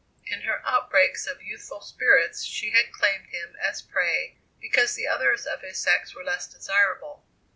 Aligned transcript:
In 0.25 0.41
her 0.41 0.63
outbreaks 0.65 1.27
of 1.27 1.43
youthful 1.43 1.79
spirits 1.79 2.41
she 2.43 2.71
had 2.71 2.91
claimed 2.91 3.27
him 3.27 3.55
as 3.61 3.83
prey 3.83 4.39
because 4.59 4.95
the 4.95 5.05
others 5.05 5.45
of 5.45 5.61
his 5.61 5.77
sex 5.77 6.15
were 6.15 6.23
less 6.23 6.47
desirable. 6.47 7.23